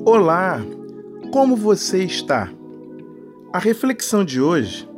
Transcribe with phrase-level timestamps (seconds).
[0.00, 0.60] Olá,
[1.32, 2.50] como você está?
[3.52, 4.88] A reflexão de hoje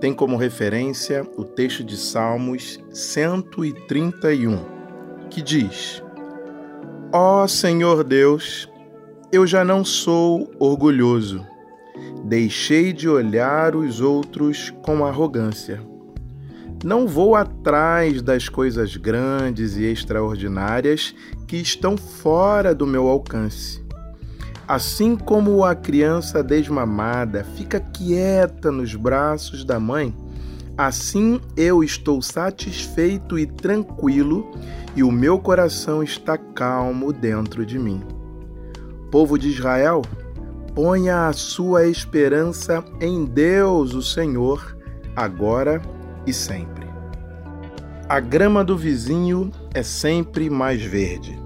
[0.00, 4.58] tem como referência o texto de Salmos 131,
[5.28, 6.02] que diz:
[7.12, 8.66] Ó oh, Senhor Deus,
[9.30, 11.46] eu já não sou orgulhoso,
[12.24, 15.78] deixei de olhar os outros com arrogância.
[16.82, 21.14] Não vou atrás das coisas grandes e extraordinárias
[21.46, 23.83] que estão fora do meu alcance.
[24.66, 30.14] Assim como a criança desmamada fica quieta nos braços da mãe,
[30.76, 34.50] assim eu estou satisfeito e tranquilo
[34.96, 38.02] e o meu coração está calmo dentro de mim.
[39.10, 40.00] Povo de Israel,
[40.74, 44.78] ponha a sua esperança em Deus, o Senhor,
[45.14, 45.82] agora
[46.26, 46.86] e sempre.
[48.08, 51.38] A grama do vizinho é sempre mais verde.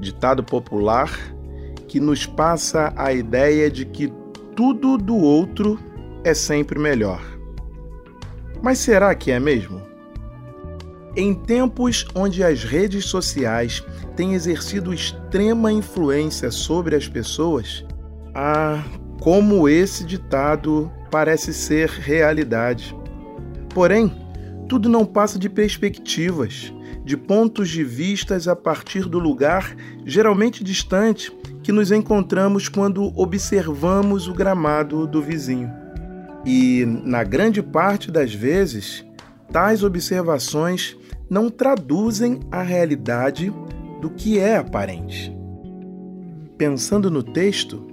[0.00, 1.10] Ditado popular
[1.88, 4.12] que nos passa a ideia de que
[4.54, 5.78] tudo do outro
[6.22, 7.20] é sempre melhor.
[8.62, 9.80] Mas será que é mesmo?
[11.16, 13.82] Em tempos onde as redes sociais
[14.14, 17.84] têm exercido extrema influência sobre as pessoas,
[18.34, 18.84] ah,
[19.20, 22.94] como esse ditado parece ser realidade.
[23.74, 24.12] Porém,
[24.68, 26.72] tudo não passa de perspectivas,
[27.04, 31.32] de pontos de vistas a partir do lugar geralmente distante
[31.68, 35.70] que nos encontramos quando observamos o gramado do vizinho.
[36.42, 39.04] E, na grande parte das vezes,
[39.52, 40.96] tais observações
[41.28, 43.52] não traduzem a realidade
[44.00, 45.30] do que é aparente.
[46.56, 47.86] Pensando no texto,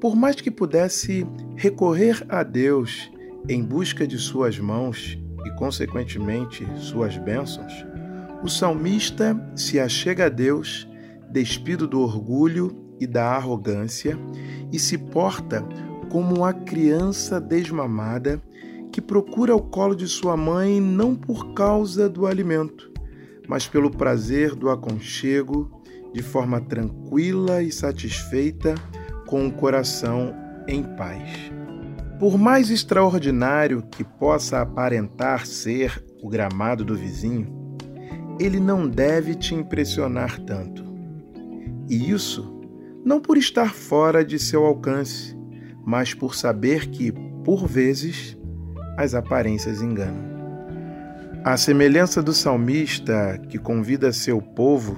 [0.00, 3.12] por mais que pudesse recorrer a Deus
[3.46, 7.84] em busca de suas mãos e, consequentemente, suas bênçãos,
[8.42, 10.88] o salmista se achega a Deus
[11.30, 14.18] despido do orgulho e da arrogância
[14.72, 15.66] e se porta
[16.10, 18.40] como uma criança desmamada
[18.92, 22.92] que procura o colo de sua mãe não por causa do alimento,
[23.48, 25.82] mas pelo prazer do aconchego,
[26.12, 28.74] de forma tranquila e satisfeita,
[29.26, 30.32] com o coração
[30.68, 31.50] em paz.
[32.20, 37.76] Por mais extraordinário que possa aparentar ser o gramado do vizinho,
[38.38, 40.84] ele não deve te impressionar tanto.
[41.88, 42.60] E isso
[43.04, 45.36] não por estar fora de seu alcance,
[45.84, 47.12] mas por saber que,
[47.44, 48.36] por vezes,
[48.96, 50.32] as aparências enganam.
[51.44, 54.96] À semelhança do salmista que convida seu povo,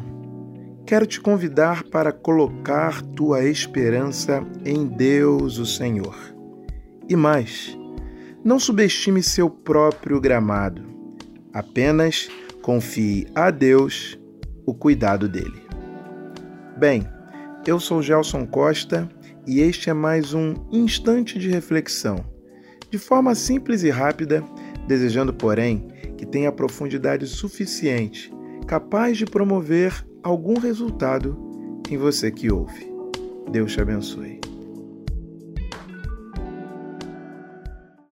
[0.86, 6.36] quero te convidar para colocar tua esperança em Deus, o Senhor
[7.08, 7.76] e mais,
[8.44, 10.84] não subestime seu próprio gramado.
[11.52, 12.28] Apenas
[12.62, 14.18] confie a Deus
[14.64, 15.62] o cuidado dele.
[16.76, 17.06] Bem,
[17.66, 19.08] eu sou Gelson Costa
[19.46, 22.24] e este é mais um instante de reflexão,
[22.90, 24.44] de forma simples e rápida,
[24.86, 28.32] desejando, porém, que tenha profundidade suficiente,
[28.68, 31.36] capaz de promover algum resultado
[31.90, 32.92] em você que ouve.
[33.50, 34.40] Deus te abençoe.